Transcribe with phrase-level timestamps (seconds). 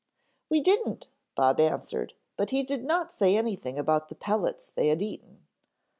[0.49, 5.03] "We didn't," Bob answered, but he did not say anything about the pellets they had
[5.03, 5.45] eaten.